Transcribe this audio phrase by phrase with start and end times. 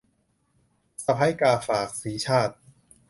[1.03, 2.55] สะใภ้กาฝาก- สีชาติ